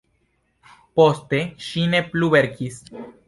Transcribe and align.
Poste 0.99 1.43
ŝi 1.67 1.85
ne 1.93 2.01
plu 2.13 2.31
verkis. 2.37 2.81